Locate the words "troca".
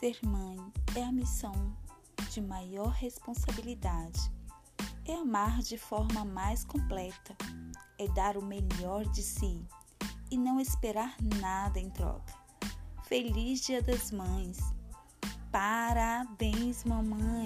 11.90-12.32